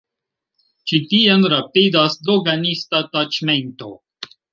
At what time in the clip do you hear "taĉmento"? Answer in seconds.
3.17-3.91